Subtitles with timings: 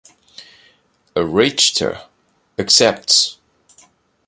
[1.15, 2.01] Richter
[2.57, 3.37] accepts.